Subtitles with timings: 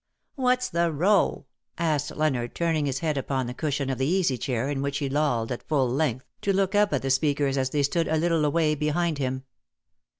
[0.35, 1.53] "What's the row V
[1.83, 5.07] asked Leonard, turning his head upon the cushion of the easy chair in which he
[5.07, 8.49] lolled at full length, to look up at the speakers as they stood a little
[8.51, 9.43] way behind him.